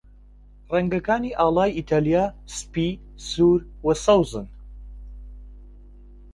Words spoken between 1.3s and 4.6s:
ئاڵای ئیتاڵیا سپی، سوور، و سەوزن.